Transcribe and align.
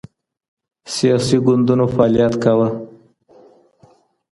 سیاسي 0.95 1.37
ګوندونو 1.45 1.85
فعالیت 1.93 2.33
کاوه. 2.43 2.67